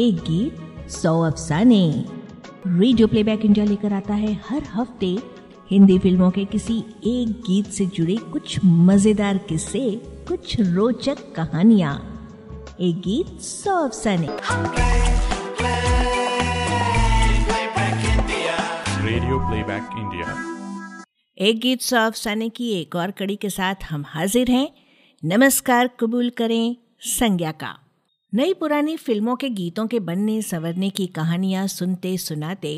[0.00, 1.82] एक गीत सौ अफसाने।
[2.66, 5.06] रेडियो प्लेबैक इंडिया लेकर आता है हर हफ़्ते
[5.70, 9.80] हिंदी फ़िल्मों के किसी एक गीत से जुड़े कुछ मज़ेदार किस्से
[10.28, 11.92] कुछ रोचक कहानियाँ।
[12.80, 14.28] एक गीत सौ अफसाने।
[19.04, 20.38] रेडियो प्लेबैक इंडिया
[21.38, 24.68] एक गीत सौ अफसाने की एक और कड़ी के साथ हम हाजिर हैं।
[25.22, 26.76] नमस्कार कबूल करें
[27.10, 27.76] संज्ञा का।
[28.32, 32.72] नई पुरानी फ़िल्मों के गीतों के बनने संवरने की कहानियाँ सुनते सुनाते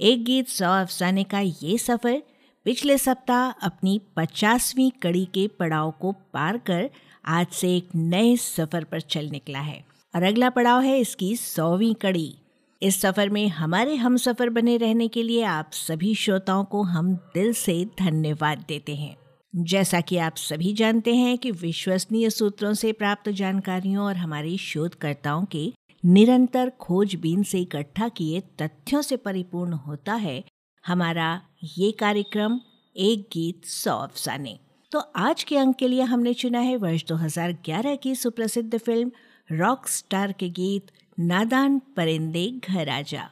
[0.00, 2.22] एक गीत सौ अफसाने का ये सफ़र
[2.66, 6.88] पिछले सप्ताह अपनी पचासवीं कड़ी के पड़ाव को पार कर
[7.24, 11.94] आज से एक नए सफ़र पर चल निकला है। और अगला पड़ाव है इसकी सौवीं
[11.94, 12.34] कड़ी।
[12.82, 17.14] इस सफ़र में हमारे हम सफ़र बने रहने के लिए आप सभी श्रोताओं को हम
[17.34, 19.14] दिल से धन्यवाद देते हैं।
[19.54, 25.44] जैसा कि आप सभी जानते हैं कि विश्वसनीय सूत्रों से प्राप्त जानकारियों और हमारे शोधकर्ताओं
[25.44, 25.72] के
[26.04, 30.42] निरंतर खोजबीन से इकट्ठा किए तथ्यों से परिपूर्ण होता है
[30.84, 31.40] हमारा
[31.76, 32.58] ये कार्यक्रम
[32.96, 34.58] एक गीत सौ अफसाने।
[34.92, 39.10] तो आज के अंक के लिए हमने चुना है वर्ष 2011 की सुप्रसिद्ध फ़िल्म
[39.50, 43.28] रॉक स्टार के गीत नादान परिंदे घर आजा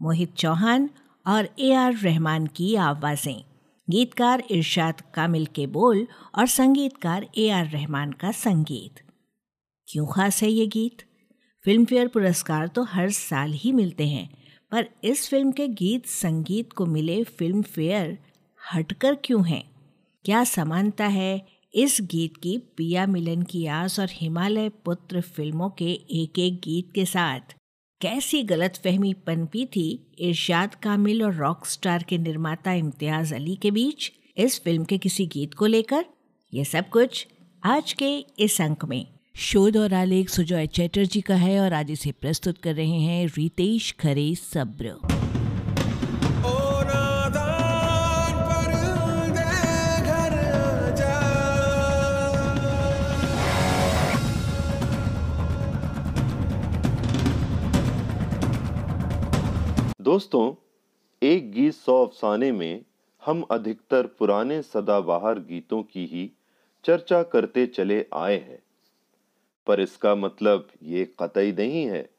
[0.00, 0.90] मोहित चौहान
[1.26, 3.51] और ए आर रहमान की आवाज़ें।
[3.88, 6.06] गीतकार इरशाद कामिल के बोल
[6.38, 9.00] और संगीतकार ए आर रहमान का संगीत।
[9.88, 11.02] क्यों खास है ये गीत?
[11.64, 14.28] फ़िल्म फेयर पुरस्कार तो हर साल ही मिलते हैं,
[14.72, 18.18] पर इस फ़िल्म के गीत संगीत को मिले फ़िल्म फेयर
[18.60, 19.62] हटकर क्यों हैं?
[20.24, 25.92] क्या समानता है इस गीत की पिया मिलन की आस और हिमालय पुत्र फ़िल्मों के
[26.22, 27.54] एक एक गीत के साथ?
[28.02, 33.70] कैसी गलत फहमी पनपी थी इर्शाद कामिल और रॉक स्टार के निर्माता इम्तियाज़ अली के
[33.70, 36.04] बीच, इस फ़िल्म के किसी गीत को लेकर?
[36.54, 37.26] यह सब कुछ
[37.64, 42.12] आज के इस अंक में। शोध और आलेख सुजॉय चैटर्जी का है और आज इसे
[42.12, 45.21] प्रस्तुत कर रहे हैं रितेश खरे सब्र।
[60.12, 60.54] दोस्तों,
[61.22, 62.84] एक गीत सौ अफसाने में
[63.22, 66.30] हम अधिकतर पुराने सदाबहार गीतों की ही
[66.84, 68.58] चर्चा करते चले आए हैं।
[69.66, 72.10] पर इसका मतलब ये कतई नहीं है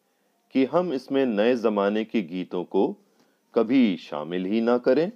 [0.55, 2.87] कि हम इसमें नए जमाने के गीतों को
[3.53, 5.11] कभी शामिल ही ना करें।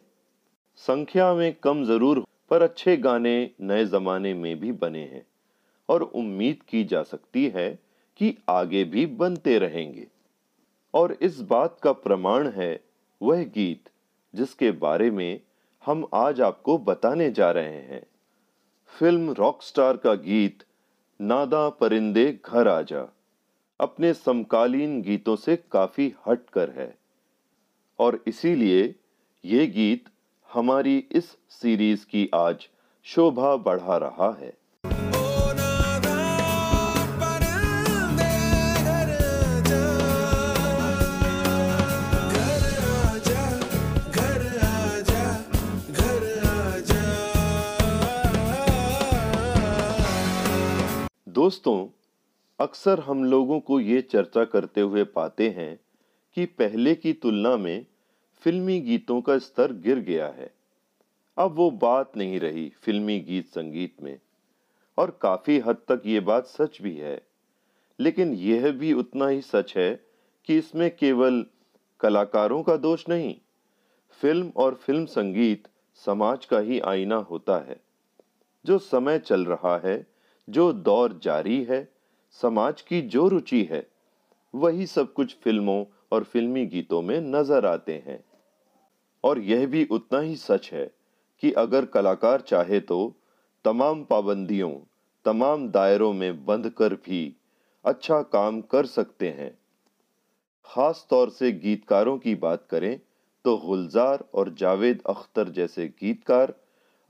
[0.76, 5.26] संख्या में कम ज़रूर, पर अच्छे गाने नए जमाने में भी बने हैं
[5.90, 7.80] और उम्मीद की जा सकती है
[8.18, 10.08] कि आगे भी बनते रहेंगे।
[10.94, 12.84] और इस बात का प्रमाण है,
[13.22, 13.90] वह गीत,
[14.36, 15.42] जिसके बारे में
[15.86, 18.08] हम आज आपको बताने जा रहे हैं।
[18.88, 20.64] फ़िल्म रॉकस्टार का गीत,
[21.22, 23.16] नादा परिंदे घर आजा।
[23.80, 26.98] अपने समकालीन गीतों से काफ़ी हटकर है।
[28.00, 28.96] और इसीलिए
[29.46, 30.06] ये गीत
[30.54, 32.70] हमारी इस सीरीज़ की आज
[33.04, 34.54] शोभा बढ़ा रहा है।
[51.58, 51.88] दोस्तों,
[52.60, 55.80] अक्सर हम लोगों को ये चर्चा करते हुए पाते हैं
[56.38, 57.86] कि पहले की तुलना में
[58.42, 60.50] फिल्मी गीतों का स्तर गिर गया है।
[61.38, 64.20] अब वो बात नहीं रही फिल्मी गीत संगीत में,
[64.98, 67.22] और काफ़ी हद तक ये बात सच भी है।
[68.00, 69.90] लेकिन यह भी उतना ही सच है
[70.50, 71.46] कि इसमें केवल
[72.00, 73.36] कलाकारों का दोष नहीं,
[74.22, 75.68] फ़िल्म और फ़िल्म संगीत
[76.06, 77.80] समाज का ही आईना होता है।
[78.66, 80.17] जो समय चल रहा है
[80.50, 81.88] जो दौर जारी है,
[82.32, 83.88] समाज की जो रुचि है,
[84.56, 88.24] वही सब कुछ फ़िल्मों और फिल्मी गीतों में नज़र आते हैं।
[89.24, 90.92] और यह भी उतना ही सच है
[91.44, 93.16] कि अगर कलाकार चाहे तो
[93.66, 94.72] तमाम पाबंदियों,
[95.26, 97.36] तमाम दायरों में बंध कर भी
[97.86, 99.58] अच्छा काम कर सकते हैं।
[100.66, 103.00] खास तौर से गीतकारों की बात करें
[103.46, 106.54] तो गुलजार और जावेद अख्तर जैसे गीतकार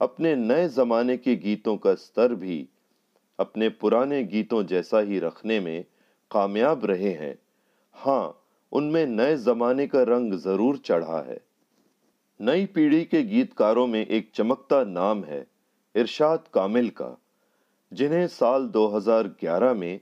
[0.00, 2.68] अपने नए जमाने के गीतों का स्तर भी
[3.38, 5.84] अपने पुराने गीतों जैसा ही रखने में
[6.30, 7.38] कामयाब रहे हैं।
[7.92, 11.40] हाँ उनमें नए जमाने का रंग ज़रूर चढ़ा है।
[12.40, 15.46] नई पीढ़ी के गीतकारों में एक चमकता नाम है,
[15.94, 17.16] इरशाद कामिल का,
[17.92, 20.00] जिन्हें साल 2011 में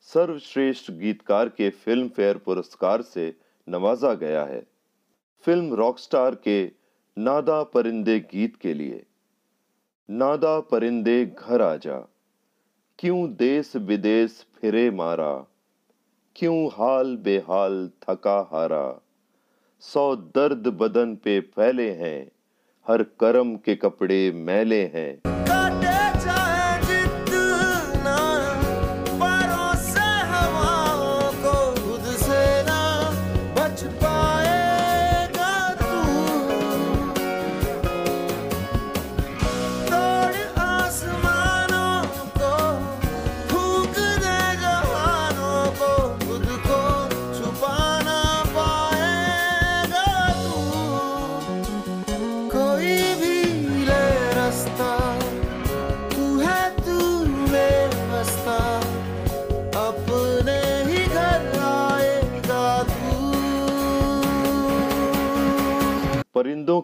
[0.00, 3.34] सर्वश्रेष्ठ गीतकार के फ़िल्म फेयर पुरस्कार से
[3.68, 4.66] नवाजा गया है।
[5.44, 6.72] फ़िल्म रॉकस्टार के
[7.18, 9.06] नादा परिंदे गीत के लिए।
[10.10, 12.15] नादा परिंदे घर आजा
[12.98, 15.46] क्यों देश विदेश फिरे मारा?
[16.36, 19.00] क्यों हाल बेहाल थका हारा?
[19.80, 22.32] सौ दर्द बदन पे फैले हैं,
[22.88, 25.35] हर कर्म के कपड़े मैले हैं।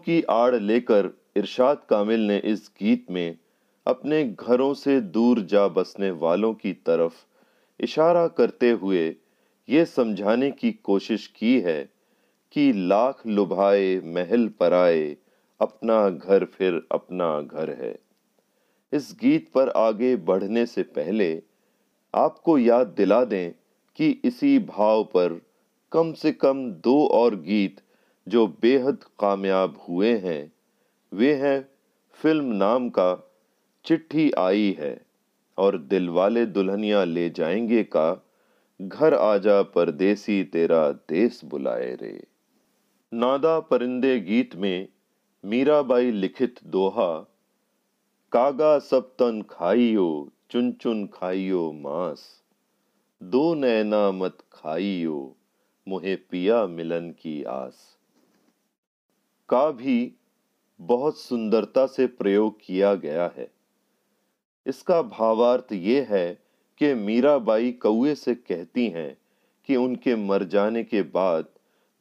[0.07, 3.39] की आड़ लेकर इरशाद कामिल ने इस गीत में
[3.87, 7.15] अपने घरों से दूर जा बसने वालों की तरफ़
[7.81, 9.17] इशारा करते हुए
[9.69, 11.81] ये समझाने की कोशिश की है
[12.53, 15.17] कि लाख लुभाए, महल पर आए
[15.61, 17.99] अपना घर फिर अपना घर है।
[18.93, 21.43] इस गीत पर आगे बढ़ने से पहले
[22.15, 23.53] आपको याद दिला दें
[23.97, 25.41] कि इसी भाव पर
[25.93, 27.81] कम से कम दो और गीत
[28.29, 30.53] जो बेहद कामयाब हुए हैं,
[31.13, 31.69] वे हैं
[32.13, 33.33] फ़िल्म नाम का
[33.85, 35.07] चिट्ठी आई है
[35.59, 38.27] और दिलवाले दुल्हनिया ले जाएँगे का,
[38.83, 42.25] घर आजा परदेसी तेरा देश बुलाए रे।
[43.15, 44.89] नादा परिंदे गीत में
[45.45, 47.19] मीराबाई लिखित दोहा,
[48.33, 52.43] कागा सब तन खाइयो, चुन चुन खाइयो मांस,
[53.23, 55.37] दो नैना मत खाइयो,
[55.89, 57.99] मुहे पिया मिलन की आस।
[59.53, 60.13] का भी
[60.81, 63.51] बहुत सुंदरता से प्रयोग किया गया है।
[64.67, 66.39] इसका भावार्थ ये है
[66.79, 69.17] कि मीराबाई कौए से कहती हैं
[69.65, 71.47] कि उनके मर जाने के बाद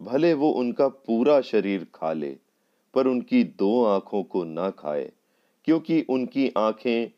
[0.01, 2.37] भले वो उनका पूरा शरीर खा ले,
[2.93, 5.11] पर उनकी दो आँखों को ना खाए,
[5.65, 7.11] क्योंकि उनकी आँखें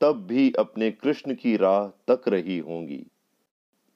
[0.00, 3.06] तब भी अपने कृष्ण की राह तक रही होंगी।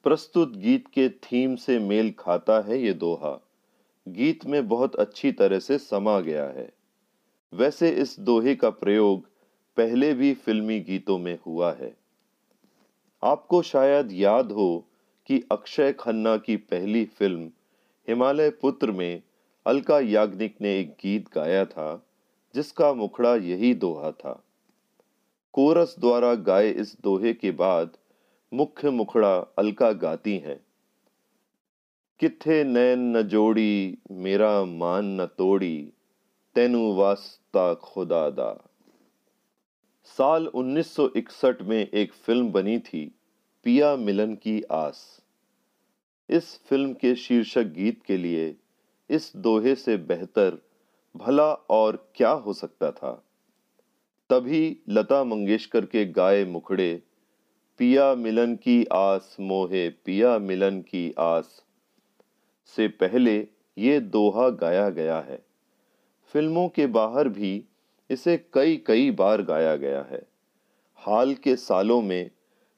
[0.03, 3.44] प्रस्तुत गीत के थीम से मेल खाता है ये दोहा।
[4.07, 6.73] गीत में बहुत अच्छी तरह से समा गया है।
[7.53, 9.25] वैसे इस दोहे का प्रयोग
[9.77, 11.97] पहले भी फिल्मी गीतों में हुआ है।
[13.23, 14.87] आपको शायद याद हो
[15.27, 17.51] कि अक्षय खन्ना की पहली फ़िल्म
[18.07, 19.21] हिमालय पुत्र में
[19.65, 22.07] अलका याग्निक ने एक गीत गाया था,
[22.55, 24.43] जिसका मुखड़ा यही दोहा था।
[25.53, 27.97] कोरस द्वारा गाए इस दोहे के बाद
[28.53, 30.64] मुख्य मुखड़ा अलका गाती हैं।
[32.19, 35.93] किथे नैन न जोड़ी, मेरा मान न तोड़ी,
[36.55, 38.69] तेनु वास्ता खुदा दा।
[40.03, 43.15] साल 1961 में एक फ़िल्म बनी थी,
[43.63, 45.21] पिया मिलन की आस।
[46.29, 48.55] इस फ़िल्म के शीर्षक गीत के लिए
[49.09, 50.57] इस दोहे से बेहतर,
[51.17, 53.25] भला और क्या हो सकता था।
[54.29, 57.03] तभी लता मंगेशकर के गाए मुखड़े,
[57.77, 61.64] पिया मिलन की आस, मोहे पिया मिलन की आस।
[62.65, 63.47] से पहले
[63.77, 65.45] ये दोहा गाया गया है।
[66.33, 67.65] फ़िल्मों के बाहर भी
[68.09, 70.27] इसे कई कई बार गाया गया है।
[70.95, 72.29] हाल के सालों में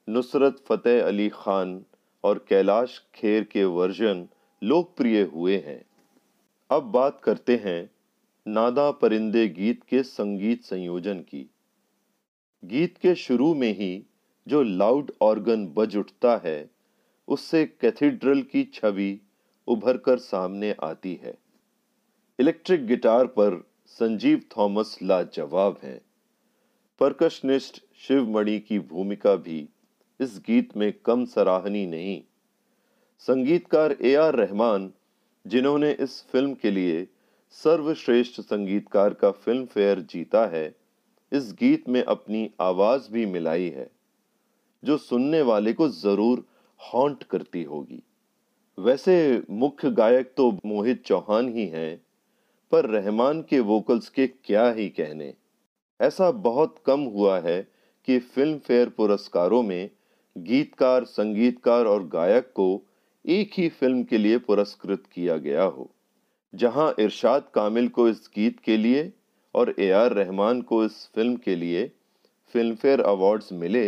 [0.10, 1.86] नुसरत फतेह अली खान
[2.24, 4.28] और कैलाश खेर के वर्जन
[4.64, 5.86] लोकप्रिय हुए हैं।
[6.70, 7.90] अब बात करते हैं
[8.48, 11.50] नादा परिंदे गीत के संगीत संयोजन की।
[12.66, 14.06] गीत के शुरू में ही
[14.48, 16.70] जो लाउड ऑर्गन बज उठता है,
[17.28, 19.22] उससे कैथीड्रल की छवि
[19.68, 21.38] उभर कर सामने आती है।
[22.40, 26.00] इलेक्ट्रिक गिटार पर संजीव थॉमस लाजवाब हैं।
[27.00, 29.68] परकशनिस्ट शिवमणि की भूमिका भी
[30.20, 32.22] इस गीत में कम सराहनी नहीं।
[33.20, 34.92] संगीतकार ए आर रहमान,
[35.46, 37.08] जिन्होंने इस फ़िल्म के लिए
[37.56, 40.76] सर्वश्रेष्ठ संगीतकार का फ़िल्म फेयर जीता है,
[41.32, 43.90] इस गीत में अपनी आवाज़ भी मिलाई है,
[44.84, 46.46] जो सुनने वाले को ज़रूर
[46.80, 48.04] हॉन्ट करती होगी।
[48.78, 52.02] वैसे मुख्य गायक तो मोहित चौहान ही हैं,
[52.72, 55.34] पर रहमान के वोकल्स के क्या ही कहने।
[56.00, 57.62] ऐसा बहुत कम हुआ है
[58.08, 59.90] कि फ़िल्म फेयर पुरस्कारों में
[60.36, 62.70] गीतकार, संगीतकार और गायक को
[63.26, 65.90] एक ही फ़िल्म के लिए पुरस्कृत किया गया हो,
[66.54, 69.12] जहाँ इरशाद कामिल को इस गीत के लिए
[69.56, 71.88] और ए आर रहमान को इस फ़िल्म के लिए
[72.56, 73.88] फ़िल्म फेयर अवार्ड्स मिले,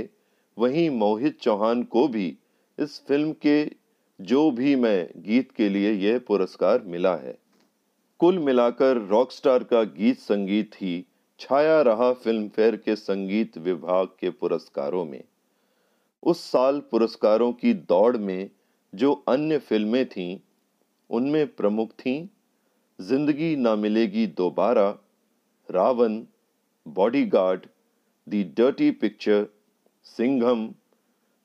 [0.58, 2.28] वहीं मोहित चौहान को भी
[2.78, 3.64] इस फ़िल्म के
[4.20, 7.38] जो भी मैं गीत के लिए यह पुरस्कार मिला है।
[8.20, 11.06] कुल मिलाकर रॉकस्टार का गीत संगीत ही
[11.40, 15.24] छाया रहा फ़िल्म फेयर के संगीत विभाग के पुरस्कारों में।
[16.24, 18.50] उस साल पुरस्कारों की दौड़ में
[18.94, 20.40] जो अन्य फ़िल्में थीं,
[21.10, 22.28] उनमें प्रमुख थीं,
[23.00, 24.90] Zindagi Na Milegi Dobara,
[25.70, 26.22] Raavan,
[26.86, 27.66] bodyguard,
[28.28, 29.46] the dirty picture,
[30.04, 30.74] Singham,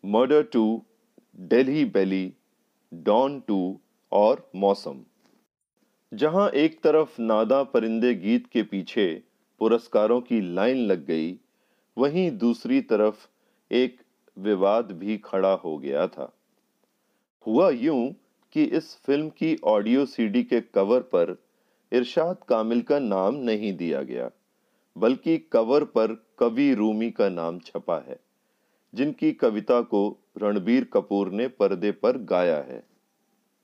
[0.05, 0.83] murder two
[1.41, 2.33] Delhi belly
[3.03, 3.81] don two
[4.13, 5.05] और मौसम।
[6.13, 9.23] जहाँ एक तरफ़ नादा परिंदे गीत के पीछे
[9.61, 11.39] पुरस्कारों की लाइन लग गई,
[11.97, 13.27] वहीं दूसरी तरफ़
[13.71, 13.99] एक
[14.39, 16.33] विवाद भी खड़ा हो गया था।
[17.47, 18.15] हुआ यूँ
[18.53, 21.37] कि इस फ़िल्म की ऑडियो सीडी के कवर पर
[21.93, 24.31] इरशाद कामिल का नाम नहीं दिया गया,
[24.97, 28.24] बल्कि कवर पर कवि रूमी का नाम छपा है।
[28.95, 30.03] जिनकी कविता को
[30.39, 32.83] रणबीर कपूर ने पर्दे पर गाया है।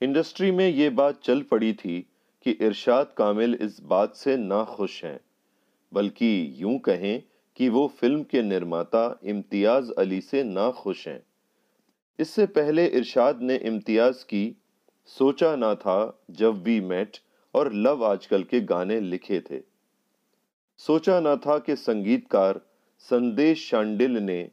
[0.00, 2.00] इंडस्ट्री में ये बात चल पड़ी थी
[2.46, 5.20] कि इरशाद कामिल इस बात से ना खुश हैं,
[5.92, 7.22] बल्कि यूँ कहें
[7.56, 11.22] कि वो फ़िल्म के निर्माता इम्तियाज़ अली से ना खुश हैं।
[12.18, 14.56] इससे पहले इरशाद ने इम्तियाज़ की
[15.08, 17.16] सोचा ना था जब वी मेट
[17.54, 19.60] और लव आजकल के गाने लिखे थे।
[20.80, 22.60] सोचा ना था कि संगीतकार
[22.98, 24.48] संदेश शांडिल ने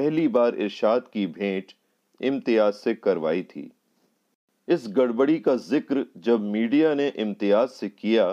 [0.00, 1.72] पहली बार इरशाद की भेंट
[2.20, 3.70] इम्तियाज़ से करवाई थी।
[4.68, 8.24] इस गड़बड़ी का ज़िक्र जब मीडिया ने इम्तियाज़ से किया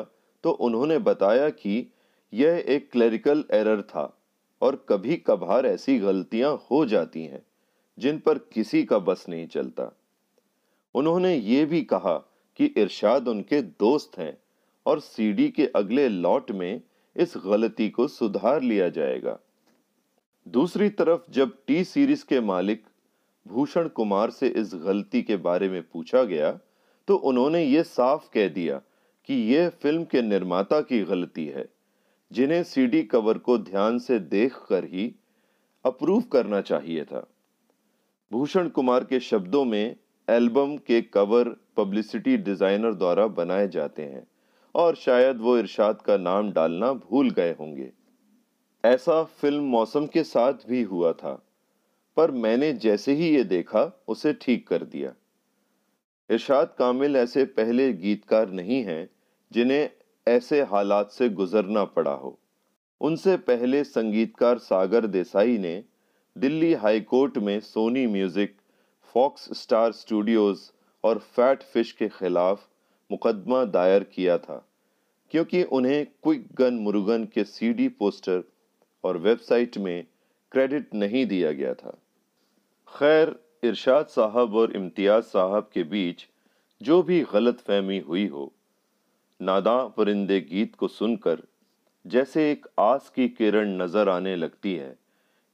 [0.44, 1.74] तो उन्होंने बताया कि
[2.34, 4.04] यह एक क्लरिकल एरर था
[4.62, 7.42] और कभी कभार ऐसी गलतियाँ हो जाती हैं,
[7.98, 9.92] जिन पर किसी का बस नहीं चलता।
[10.96, 12.16] उन्होंने ये भी कहा
[12.60, 14.38] कि इरशाद उनके दोस्त हैं
[14.86, 16.82] और सीडी के अगले लॉट में
[17.16, 19.38] इस गलती को सुधार लिया जाएगा।
[20.48, 22.84] दूसरी तरफ़, जब टी सीरीज़ के मालिक
[23.46, 26.52] भूषण कुमार से इस गलती के बारे में पूछा गया
[27.08, 28.78] तो उन्होंने ये साफ़ कह दिया
[29.30, 31.68] कि यह फ़िल्म के निर्माता की गलती है,
[32.32, 35.14] जिन्हें सीडी कवर को ध्यान से देखकर ही
[35.86, 37.26] अप्रूव करना चाहिए था।
[38.32, 39.96] भूषण कुमार के शब्दों में
[40.28, 44.28] एल्बम के कवर पब्लिसिटी डिज़ाइनर द्वारा बनाए जाते हैं,
[44.76, 47.92] और शायद वो इरशाद का नाम डालना भूल गए होंगे।
[48.88, 51.32] ऐसा फ़िल्म मौसम के साथ भी हुआ था,
[52.18, 55.14] पर मैंने जैसे ही ये देखा, उसे ठीक कर दिया।
[56.30, 59.10] इरशाद कामिल ऐसे पहले गीतकार नहीं हैं,
[59.52, 59.90] जिन्हें
[60.28, 62.38] ऐसे हालात से गुजरना पड़ा हो।
[63.02, 65.84] उनसे पहले संगीतकार सागर देसाई ने
[66.36, 68.56] दिल्ली हाई कोर्ट में Sony music,
[69.16, 70.60] Fox star studios
[71.04, 72.68] और फैट फ़िश के खिलाफ
[73.12, 74.66] मुकदमा दायर किया था,
[75.32, 78.44] क्योंकि उन्हें क्विक गन मुरुगन के सीडी पोस्टर
[79.04, 80.06] और वेबसाइट में
[80.52, 81.98] क्रेडिट नहीं दिया गया था।
[82.88, 86.28] खैर, इरशाद साहब और इम्तियाज़ साहब के बीच
[86.82, 88.52] जो भी गलत फहमी हुई हो
[89.40, 91.42] नादा परिंदे गीत को सुनकर
[92.06, 94.96] जैसे एक आस की किरण नज़र आने लगती है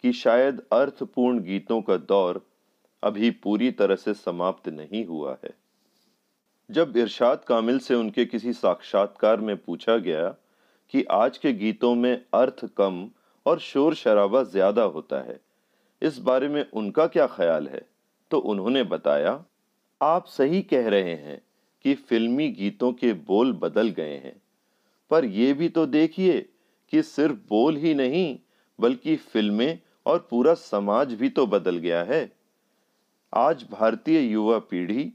[0.03, 2.41] कि शायद अर्थपूर्ण गीतों का दौर
[3.03, 5.53] अभी पूरी तरह से समाप्त नहीं हुआ है।
[6.69, 10.29] जब इरशाद कामिल से उनके किसी साक्षात्कार में पूछा गया
[10.93, 13.07] कि आज के गीतों में अर्थ कम
[13.45, 15.39] और शोर शराबा ज़्यादा होता है।
[16.01, 17.81] इस बारे में उनका क्या ख्याल है?
[18.31, 19.45] तो उन्होंने बताया,
[20.01, 21.41] आप सही कह रहे हैं
[21.85, 24.41] कि फिल्मी गीतों के बोल बदल गए हैं।
[25.11, 26.49] पर यह भी तो देखिए
[26.93, 28.39] कि सिर्फ़ बोल ही नहीं,
[28.79, 32.31] बल्कि फ़िल्में और पूरा समाज भी तो बदल गया है।
[33.33, 35.11] आज भारतीय युवा पीढ़ी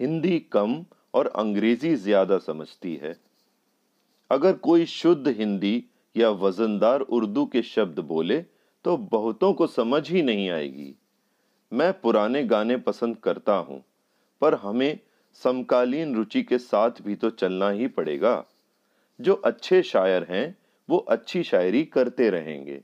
[0.00, 3.16] हिंदी कम और अंग्रेज़ी ज़्यादा समझती है।
[4.30, 5.84] अगर कोई शुद्ध हिंदी
[6.16, 8.38] या वजनदार उर्दू के शब्द बोले
[8.84, 10.94] तो बहुतों को समझ ही नहीं आएगी।
[11.72, 13.82] मैं पुराने गाने पसंद करता हूँ,
[14.40, 14.98] पर हमें
[15.32, 18.44] समकालीन रुचि के साथ भी तो चलना ही पड़ेगा।
[19.20, 20.56] जो अच्छे शायर हैं,
[20.88, 22.82] वो अच्छी शायरी करते रहेंगे।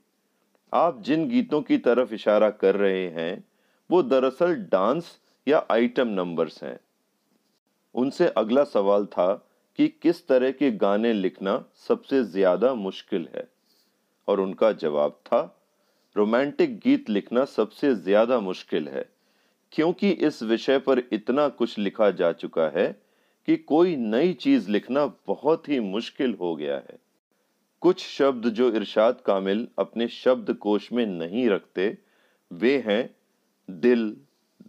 [0.73, 3.45] आप जिन गीतों की तरफ़ इशारा कर रहे हैं,
[3.91, 6.79] वो दरअसल डांस या आइटम नंबर्स हैं।
[7.95, 9.48] उनसे अगला सवाल था
[9.79, 13.49] कि किस तरह के गाने लिखना सबसे ज़्यादा मुश्किल है।
[14.29, 15.41] और उनका जवाब था,
[16.17, 19.05] रोमांटिक गीत लिखना सबसे ज़्यादा मुश्किल है,
[19.73, 22.87] क्योंकि इस विषय पर इतना कुछ लिखा जा चुका है
[23.49, 26.99] कि कोई नई चीज़ लिखना बहुत ही मुश्किल हो गया है।
[27.83, 31.99] कुछ शब्द जो इरशाद कामिल अपने शब्द कोश में नहीं रखते,
[32.51, 33.15] वे हैं
[33.71, 34.11] दिल,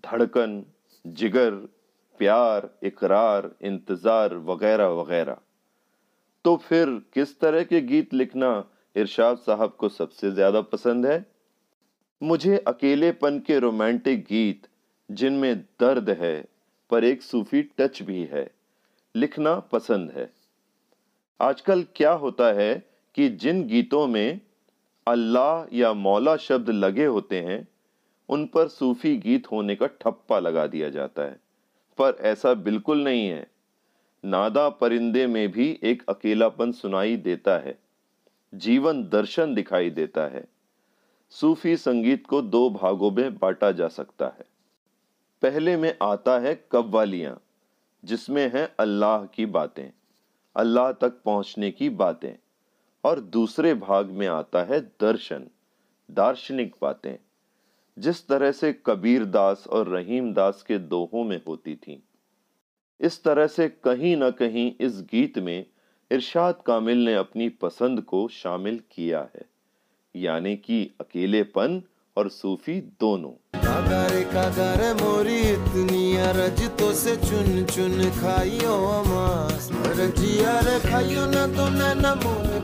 [0.06, 0.64] धड़कन,
[1.06, 1.68] जिगर
[2.20, 5.38] प्यार, इकरार, इंतज़ार वगैरह वगैरह।
[6.46, 8.52] तो फिर किस तरह के गीत लिखना
[8.96, 11.26] इरशाद साहब को सबसे ज़्यादा पसंद है?
[12.22, 14.68] मुझे अकेलेपन के रोमांटिक गीत,
[15.10, 16.46] जिनमें दर्द है,
[16.92, 18.50] पर एक सूफी टच भी है,
[19.16, 20.30] लिखना पसंद है।
[21.40, 22.74] आजकल क्या होता है
[23.18, 24.40] कि जिन गीतों में
[25.08, 27.68] अल्लाह या मौला शब्द लगे होते हैं,
[28.30, 31.40] उन पर सूफी गीत होने का ठप्पा लगा दिया जाता है।
[32.00, 33.48] पर ऐसा बिल्कुल नहीं है।
[34.26, 37.78] नादा परिंदे में भी एक अकेलापन सुनाई देता है।
[38.54, 40.46] जीवन दर्शन दिखाई देता है।
[41.30, 44.46] सूफी संगीत को दो भागों में बांटा जा सकता है।
[45.42, 47.42] पहले में आता है कव्वालियाँ
[48.04, 49.92] जिसमें है अल्लाह की बातें,
[50.56, 52.34] अल्लाह तक पहुँचने की बातें,
[53.04, 55.48] और दूसरे भाग में आता है दर्शन,
[56.12, 57.18] दार्शनिक बातें।
[58.00, 62.02] जिस तरह से कबीर दास और रहीम दास के दोहों में होती थी,
[63.00, 65.66] इस तरह से कहीं ना कहीं इस गीत में
[66.12, 69.46] इरशाद कामिल ने अपनी पसंद को शामिल किया है,
[70.16, 71.82] यानी कि अकेलेपन
[72.18, 73.32] और सूफी दोनों।
[74.96, 81.66] मोरी, इतनी तो से चुन चुन खाइयो अमास। रजिया रे खाइयो ना तो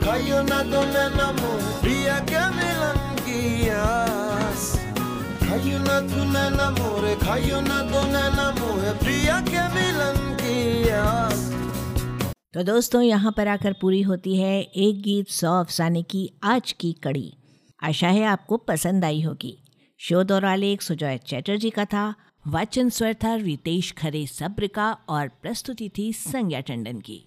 [0.06, 0.82] खाइयो ना तो
[1.82, 2.46] प्रिया क्या
[5.56, 11.44] खाइयो ना तू नैना मोरे, खाइयो ना तो नैना मोह, प्रिया क्या मिलन की आस
[12.54, 16.92] तो दोस्तों, यहाँ पर आकर पूरी होती है एक गीत सौ अफसाने की आज की
[17.04, 17.32] कड़ी।
[17.80, 19.54] आशा है आपको पसंद आई होगी।
[20.00, 22.14] शोध और आलेख सुजॉय चैटर्जी का था,
[22.48, 27.20] वाचन स्वर था रितेश खरे सब्र का और प्रस्तुति थी संज्ञा टंडन की।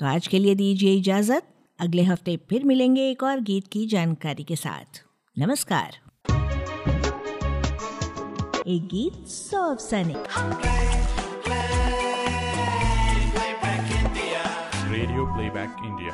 [0.00, 1.48] तो आज के लिए दीजिए इजाज़त।
[1.78, 5.04] अगले हफ़्ते फिर मिलेंगे एक और गीत की जानकारी के साथ।
[5.36, 6.01] नमस्कार।
[8.66, 10.14] एक गीत सौ अफसाने
[14.92, 16.11] Radio Playback India.